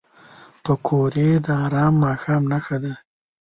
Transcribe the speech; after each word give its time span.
پکورې 0.63 1.29
د 1.45 1.47
ارام 1.65 1.93
ماښام 2.05 2.41
نښه 2.51 2.77
ده 2.83 2.93